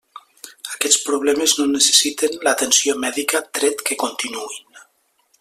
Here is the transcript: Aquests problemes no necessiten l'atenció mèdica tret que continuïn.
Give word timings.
Aquests 0.75 1.03
problemes 1.09 1.53
no 1.59 1.65
necessiten 1.73 2.41
l'atenció 2.47 2.97
mèdica 3.05 3.43
tret 3.59 3.85
que 3.91 3.99
continuïn. 4.07 4.83